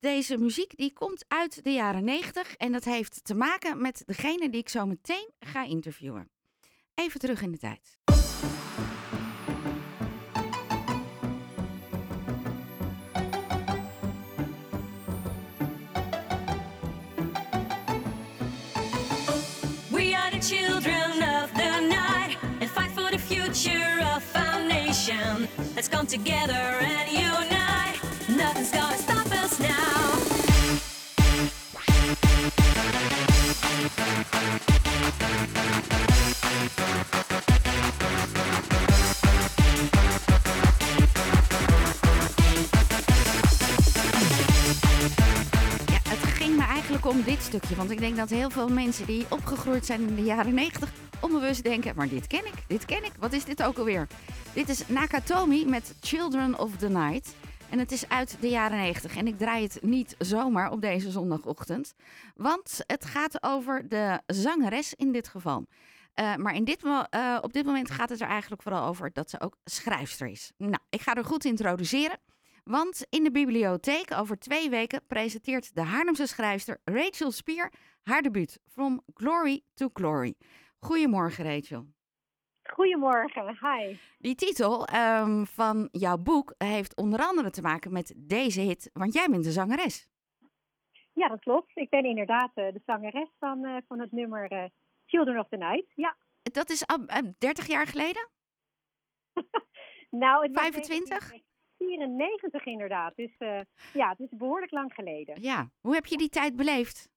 [0.00, 4.50] Deze muziek die komt uit de jaren 90 en dat heeft te maken met degene
[4.50, 6.30] die ik zo meteen ga interviewen.
[6.94, 7.98] Even terug in de tijd.
[19.90, 25.48] We are the children of the night and fight for the future of our nation.
[25.74, 27.07] Let's come together and
[47.08, 47.76] om dit stukje.
[47.76, 51.62] Want ik denk dat heel veel mensen die opgegroeid zijn in de jaren 90 onbewust
[51.64, 53.12] denken: maar dit ken ik, dit ken ik.
[53.18, 54.06] Wat is dit ook alweer?
[54.52, 57.34] Dit is Nakatomi met Children of the Night.
[57.70, 59.16] En het is uit de jaren 90.
[59.16, 61.94] En ik draai het niet zomaar op deze zondagochtend.
[62.34, 65.66] Want het gaat over de zangeres in dit geval.
[66.14, 69.30] Eh, maar in dit, eh, op dit moment gaat het er eigenlijk vooral over dat
[69.30, 70.52] ze ook schrijfster is.
[70.56, 72.18] Nou, ik ga haar goed introduceren.
[72.64, 77.72] Want in de bibliotheek over twee weken presenteert de Haarlemse schrijfster Rachel Spier
[78.02, 80.34] haar debuut From Glory to Glory.
[80.78, 81.86] Goedemorgen Rachel.
[82.78, 83.96] Goedemorgen, hi.
[84.18, 89.12] Die titel ehm, van jouw boek heeft onder andere te maken met deze hit, want
[89.12, 90.08] jij bent de zangeres.
[91.12, 91.70] Ja, dat klopt.
[91.74, 94.64] Ik ben inderdaad eh, de zangeres van, eh, van het nummer eh,
[95.06, 95.92] Children of the Night.
[95.94, 98.28] Ja, Dat is al, eh, 30 jaar geleden?
[100.10, 101.32] nou, het was 25?
[101.78, 103.16] 94 inderdaad.
[103.16, 103.36] Dus
[103.92, 105.42] ja, het is behoorlijk lang geleden.
[105.42, 105.70] Ja.
[105.80, 107.08] Hoe heb je die tijd beleefd?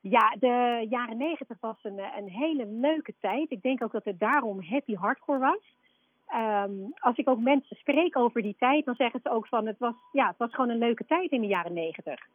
[0.00, 3.50] Ja, de jaren 90 was een, een hele leuke tijd.
[3.50, 5.78] Ik denk ook dat het daarom happy hardcore was.
[6.26, 9.78] Ehm, als ik ook mensen spreek over die tijd, dan zeggen ze ook van het
[9.78, 12.26] was, ja, het was gewoon een leuke tijd in de jaren 90.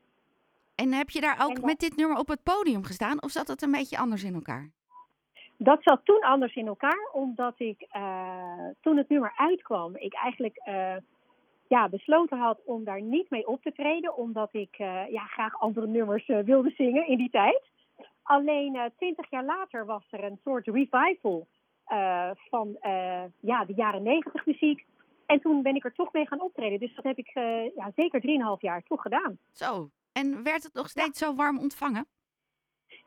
[0.76, 3.62] En heb je daar ook met dit nummer op het podium gestaan of zat het
[3.62, 4.70] een beetje anders in elkaar?
[5.58, 10.58] Dat zat toen anders in elkaar, omdat ik eh, toen het nummer uitkwam, ik eigenlijk
[10.58, 10.96] eh,
[11.68, 15.60] ja, besloten had om daar niet mee op te treden, omdat ik eh, ja, graag
[15.60, 17.62] andere nummers eh, wilde zingen in die tijd.
[18.24, 21.48] Alleen eh, twintig jaar later was er een soort revival
[22.50, 22.78] van
[23.40, 24.86] ja, de jaren negentig muziek.
[25.26, 26.80] En toen ben ik er toch mee gaan optreden.
[26.80, 27.32] Dus dat heb ik
[27.76, 28.26] ja, zeker 3,5
[28.60, 29.38] jaar toch gedaan.
[29.52, 29.90] Zo.
[30.14, 32.06] En werd het nog steeds zo warm ontvangen?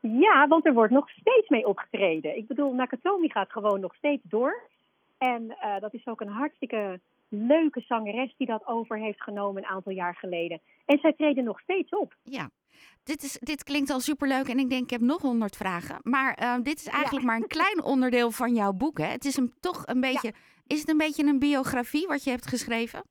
[0.01, 2.37] Ja, want er wordt nog steeds mee opgetreden.
[2.37, 4.63] Ik bedoel, Nakatomi gaat gewoon nog steeds door.
[5.17, 6.99] En dat is ook een hartstikke
[7.29, 10.61] leuke zangeres die dat over heeft genomen een aantal jaar geleden.
[10.85, 12.15] En zij treden nog steeds op.
[12.23, 12.49] Ja.
[13.03, 15.99] Dit, is, dit klinkt al superleuk en ik denk ik heb nog honderd vragen.
[16.03, 18.97] Maar eh, dit is eigenlijk maar een klein onderdeel van jouw boek.
[18.97, 19.05] Hè?
[19.05, 20.33] Het is een, toch een beetje,
[20.67, 23.03] is het een beetje een biografie wat je hebt geschreven?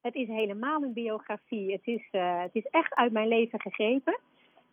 [0.00, 1.72] Het is helemaal een biografie.
[1.72, 4.18] Het is, eh, het is echt uit mijn leven gegrepen.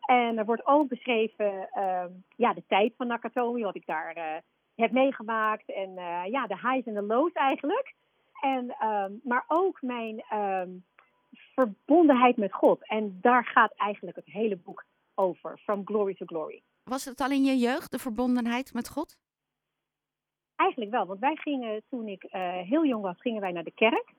[0.06, 4.38] En er wordt ook beschreven ehm, ja, de tijd van Nakatomi, wat ik daar eh,
[4.76, 5.72] heb meegemaakt.
[5.72, 7.94] En eh, ja, de highs en de lows eigenlijk.
[8.42, 10.70] En, ehm, maar ook mijn ehm,
[11.54, 12.88] verbondenheid met God.
[12.88, 14.86] En daar gaat eigenlijk het hele boek
[15.16, 15.58] over.
[15.58, 16.62] From glory to glory.
[16.84, 19.18] Was het al in je jeugd, de verbondenheid met God?
[20.56, 23.72] Eigenlijk wel, want wij gingen toen ik eh, heel jong was, gingen wij naar de
[23.72, 24.14] kerk.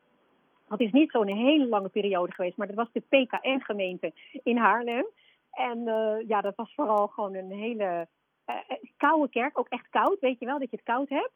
[0.69, 4.13] Dat is niet zo'n hele lange periode geweest, maar dat was de PKN-gemeente
[4.43, 5.07] in Haarlem.
[5.51, 8.09] En eh, ja, dat was vooral gewoon een hele
[8.45, 8.55] eh,
[8.97, 11.33] koude kerk, ook echt koud, weet je wel, dat je het koud hebt.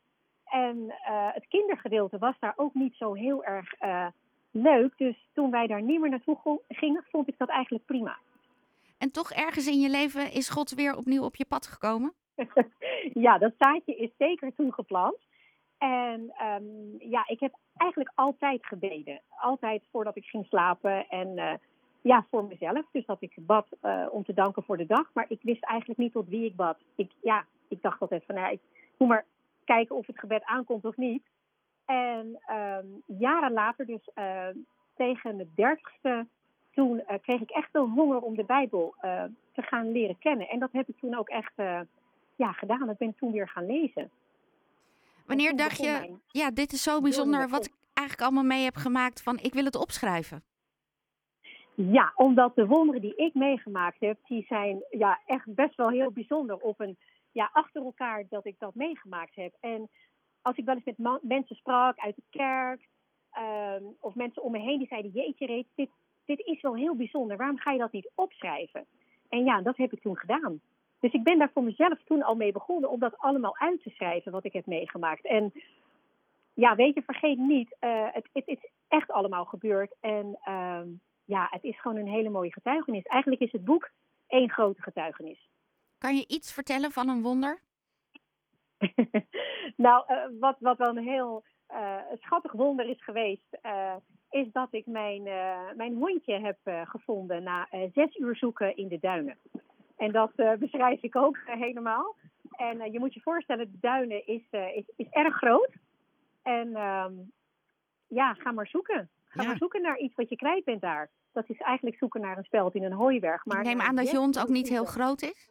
[0.51, 4.07] En eh, het kindergedeelte was daar ook niet zo heel erg eh,
[4.51, 4.93] leuk.
[4.97, 8.19] Dus toen wij daar niet meer naartoe gingen, vond ik dat eigenlijk prima.
[8.99, 12.13] En toch ergens in je leven is God weer opnieuw op je pad gekomen?
[13.25, 15.19] ja, dat zaadje is zeker toen geplant.
[15.79, 19.21] En ehm, ja, ik heb eigenlijk altijd gebeden.
[19.29, 21.55] Altijd voordat ik ging slapen en eh,
[22.01, 22.87] ja, voor mezelf.
[22.93, 23.67] Dus dat ik bad
[24.11, 25.11] om te danken voor de dag.
[25.13, 26.79] Maar ik wist eigenlijk niet tot wie ik bad.
[26.95, 28.61] Ik, ja, ik dacht altijd van, nou, ik
[28.97, 29.25] moet maar
[29.75, 31.23] kijken of het gebed aankomt of niet.
[31.85, 34.49] En ehm, jaren later, dus eh,
[34.97, 36.27] tegen mijn dertigste,
[36.71, 40.49] toen eh, kreeg ik echt wel honger om de Bijbel eh, te gaan leren kennen.
[40.49, 41.81] En dat heb ik toen ook echt eh,
[42.37, 42.87] ja, gedaan.
[42.87, 44.11] Dat ben ik toen weer gaan lezen.
[45.27, 48.77] Wanneer dacht je, mijn ja, dit is zo bijzonder wat ik eigenlijk allemaal mee heb
[48.77, 50.43] gemaakt van ik wil het opschrijven.
[51.75, 56.11] Ja, omdat de wonderen die ik meegemaakt heb, die zijn ja, echt best wel heel
[56.11, 56.57] bijzonder.
[56.57, 56.97] Op een,
[57.33, 59.55] ja, achter elkaar dat ik dat meegemaakt heb.
[59.61, 59.89] En
[60.43, 62.89] als ik wel eens met mensen sprak uit de kerk,
[63.31, 65.91] ehm, of mensen om me heen die zeiden, jeetje reet, dit,
[66.25, 67.37] dit is wel heel bijzonder.
[67.37, 68.87] Waarom ga je dat niet opschrijven?
[69.29, 70.61] En ja, dat heb ik toen gedaan.
[71.01, 73.91] Dus ik ben daar voor mezelf toen al mee begonnen om dat allemaal uit te
[73.91, 75.25] schrijven wat ik heb meegemaakt.
[75.25, 75.53] En
[76.55, 79.95] ja, weet je, vergeet niet, eh, het, het is echt allemaal gebeurd.
[80.01, 80.89] En ehm,
[81.25, 83.03] ja, het is gewoon een hele mooie getuigenis.
[83.03, 83.91] Eigenlijk is het boek
[84.27, 85.50] één grote getuigenis.
[86.01, 87.61] Kan je iets vertellen van een wonder?
[89.87, 93.95] nou, uh, wat, wat wel een heel uh, schattig wonder is geweest, uh,
[94.31, 95.23] is dat ik mijn,
[95.77, 99.39] mijn hondje heb gevonden na zes uur zoeken in de duinen.
[99.97, 102.17] En dat beschrijf ik ook helemaal.
[102.51, 105.73] En je moet je voorstellen, de duinen is, is, is erg groot.
[106.43, 107.13] En ehm,
[108.07, 109.11] ja, ga maar zoeken.
[109.25, 109.49] Ga Ja.
[109.49, 111.11] maar zoeken naar iets wat je kwijt bent daar.
[111.33, 113.45] Dat is eigenlijk zoeken naar een speld in een hooiberg.
[113.45, 115.51] Maar ik neem aan dat je hond ook niet heel groot is.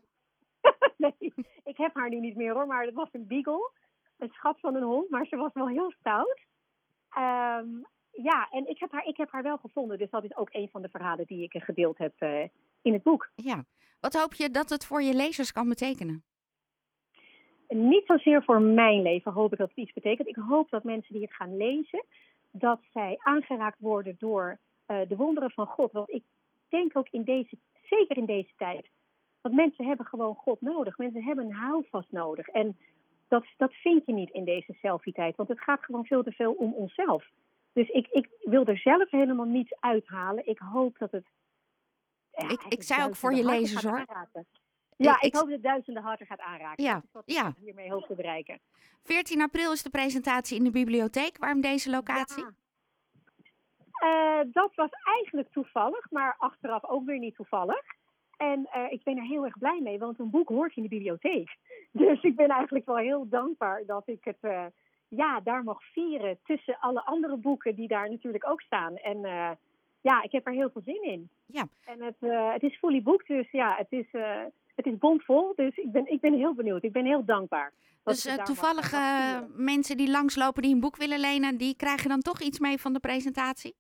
[0.98, 1.34] nee,
[1.64, 3.72] ik heb haar nu niet meer hoor, maar het was een beagle.
[4.18, 6.40] Een schat van een hond, maar ze was wel heel stout.
[7.10, 7.68] Ehm,
[8.12, 9.98] ja, en ik heb, haar, ik heb haar wel gevonden.
[9.98, 12.44] Dus dat is ook een van de verhalen die ik gedeeld heb eh,
[12.82, 13.32] in het boek.
[13.36, 13.64] Ja.
[14.00, 16.24] Wat hoop je dat het voor je lezers kan betekenen?
[17.68, 20.28] Niet zozeer voor mijn leven hoop ik dat het iets betekent.
[20.28, 22.06] Ik hoop dat mensen die het gaan lezen,
[22.52, 25.92] dat zij aangeraakt worden door eh, de wonderen van God.
[25.92, 26.24] Want ik
[26.70, 28.90] denk ook in deze, zeker in deze tijd,
[29.42, 30.98] want mensen hebben gewoon God nodig.
[30.98, 32.48] Mensen hebben een houvast nodig.
[32.48, 32.78] En
[33.28, 36.52] dat, dat vind je niet in deze selfie-tijd, want het gaat gewoon veel te veel
[36.54, 37.26] om onszelf.
[37.74, 40.48] Dus ik, ik wil er zelf helemaal niets uithalen.
[40.48, 41.26] Ik hoop dat het.
[42.32, 43.98] ja, ik eigenlijk zei ook voor je lezers, hoor.
[43.98, 44.46] aanraken.
[44.96, 46.84] Ja, Ik- ik, ik- hoop dat het duizenden harten gaat aanraken.
[46.84, 47.48] Ja, Dat is wat ja.
[47.48, 48.60] ik hiermee hoop te bereiken.
[49.04, 51.38] 14 april is de presentatie in de bibliotheek.
[51.38, 52.44] Waarom deze locatie?
[52.44, 52.54] Ja.
[54.00, 57.84] Eh, dat was eigenlijk toevallig, maar achteraf ook weer niet toevallig.
[58.40, 60.90] En eh, ik ben er heel erg blij mee, want een boek hoort in de
[60.90, 61.58] bibliotheek.
[61.92, 64.66] Dus ik ben eigenlijk wel heel dankbaar dat ik het eh,
[65.08, 68.96] ja, daar mag vieren tussen alle andere boeken die daar natuurlijk ook staan.
[68.96, 69.52] En eh,
[70.02, 71.30] ja, ik heb er heel veel zin in.
[71.46, 71.68] Ja.
[71.86, 72.16] En het,
[72.54, 74.08] het is fully boekt, dus ja, het is,
[74.76, 75.54] het is bomvol.
[75.56, 76.84] Dus ik ben, ik ben heel benieuwd.
[76.84, 77.74] Ik ben heel dankbaar.
[78.04, 79.64] Dus ik het daar mag- toevallig mag vieren.
[79.66, 82.94] mensen die langslopen die een boek willen lenen, die krijgen dan toch iets mee van
[82.94, 83.76] de presentatie?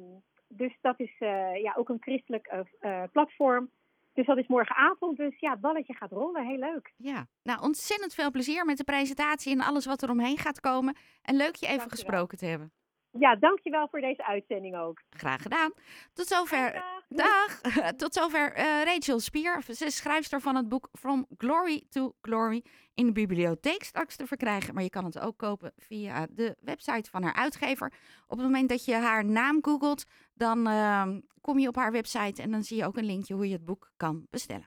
[0.47, 2.47] dus dat is eh, ja, ook een christelijk
[2.79, 3.71] eh, platform.
[4.13, 5.17] Dus dat is morgenavond.
[5.17, 6.45] Dus ja, het balletje gaat rollen.
[6.45, 6.93] Heel leuk.
[6.97, 10.95] Ja, nou ontzettend veel plezier met de presentatie en alles wat er omheen gaat komen.
[11.21, 11.89] En leuk je even Dankjewel.
[11.89, 12.71] gesproken te hebben.
[13.19, 15.01] Ja, dankjewel voor deze uitzending ook.
[15.09, 15.73] Graag gedaan.
[16.13, 16.73] Tot zover.
[17.07, 17.61] Dag.
[17.61, 17.91] Dag.
[18.01, 19.61] Tot zover eh, Rachel Spier.
[19.63, 24.27] Ze is schrijfster van het boek From Glory to Glory in de bibliotheek straks te
[24.27, 24.73] verkrijgen.
[24.73, 27.93] Maar je kan het ook kopen via de website van haar uitgever.
[28.27, 32.41] Op het moment dat je haar naam googelt, dan ehm, kom je op haar website
[32.41, 34.59] en dan zie je ook een linkje hoe je het boek kan bestellen.